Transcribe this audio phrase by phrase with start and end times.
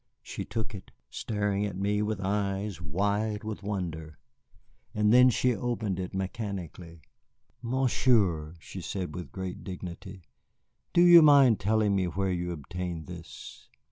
[0.23, 4.17] She took it, staring at me with eyes wide with wonder,
[4.95, 7.03] and then she opened it mechanically.
[7.61, 10.23] "Monsieur," she said with great dignity,
[10.91, 13.69] "do you mind telling me where you obtained this?"